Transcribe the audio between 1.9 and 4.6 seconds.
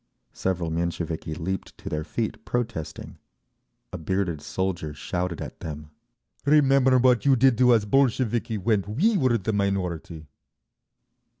feet protesting. A bearded